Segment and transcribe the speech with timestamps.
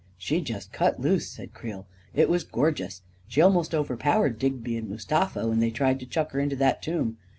[0.27, 3.01] "She just cut loose," said Creel." It was gor geous!
[3.27, 6.75] She almost overpowered Digby and Mus tafa, when they tried to chuck her into the
[6.81, 7.17] tomb.